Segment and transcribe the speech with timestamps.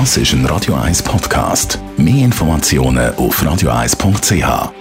[0.00, 1.78] Das ist ein Radio 1 Podcast.
[1.96, 4.72] Mehr Informationen auf radio1.ch.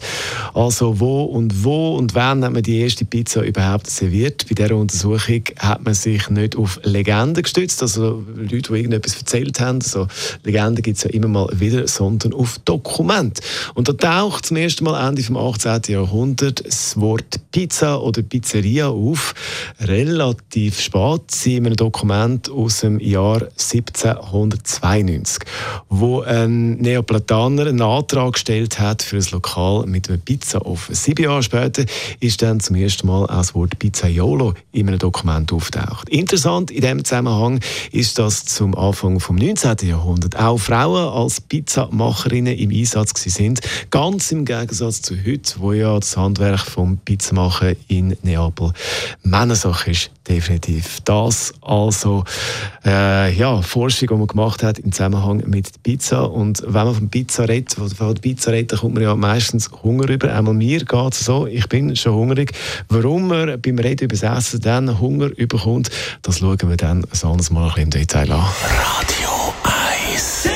[0.54, 4.46] Also wo und wo und wann hat man die erste Pizza überhaupt serviert.
[4.48, 9.60] Bei dieser Untersuchung hat man sich nicht auf Legenden gestützt, also Leute, die irgendetwas erzählt
[9.60, 9.80] haben.
[9.82, 10.08] Also
[10.44, 13.42] Legenden gibt es ja immer mal wieder, sondern auf Dokumente.
[13.74, 15.75] Und da taucht zum ersten Mal Ende vom 18.
[15.76, 15.94] 19.
[15.94, 19.34] Jahrhundert das Wort Pizza oder Pizzeria auf.
[19.80, 25.44] Relativ spät, in einem Dokument aus dem Jahr 1792,
[25.90, 30.96] wo ein Neapolitaner einen Antrag gestellt hat für ein Lokal mit einem Pizzaofen.
[30.96, 31.86] Sieben Jahre später
[32.20, 36.10] ist dann zum ersten Mal auch das Wort Pizzaiolo in einem Dokument auftaucht.
[36.10, 37.60] Interessant in dem Zusammenhang
[37.92, 39.88] ist, dass zum Anfang vom 19.
[39.88, 46.00] Jahrhundert auch Frauen als Pizzamacherinnen im Einsatz sind, ganz im Gegensatz zu heute, wo ja
[46.00, 48.72] das Handwerk vom Pizzamachen in Neapel
[49.24, 51.00] Männersache ist, definitiv.
[51.06, 52.24] Das also
[52.86, 56.30] äh, ja, Forschung, die man gemacht hat im Zusammenhang mit Pizza.
[56.32, 60.34] Und wenn man von Pizza redet, von Pizza redet, kommt man ja meistens Hunger über.
[60.34, 62.54] Einmal mir geht es so, ich bin schon hungrig.
[62.90, 65.90] Warum man beim Reden über das Essen dann Hunger überkommt,
[66.22, 68.40] das schauen wir dann ein anderes Mal ein bisschen im Detail an.
[68.40, 70.56] Radio 1